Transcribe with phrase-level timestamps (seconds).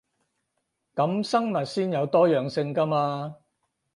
[0.95, 3.35] 噉生物先有多樣性 𠺢 嘛